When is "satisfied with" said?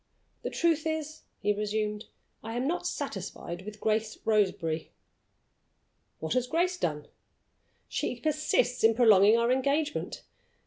2.87-3.79